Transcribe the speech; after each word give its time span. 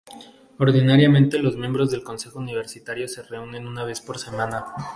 Ordinariamente 0.57 1.37
los 1.37 1.57
miembros 1.57 1.91
del 1.91 2.01
Consejo 2.03 2.39
Universitario 2.39 3.07
se 3.07 3.21
reúnen 3.21 3.67
una 3.67 3.83
vez 3.83 4.01
por 4.01 4.17
semana. 4.17 4.65